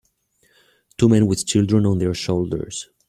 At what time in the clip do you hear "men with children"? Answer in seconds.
1.09-1.85